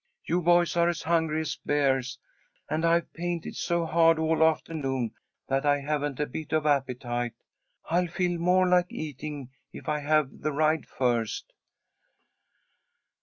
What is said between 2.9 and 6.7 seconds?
painted so hard all afternoon that I haven't a bit of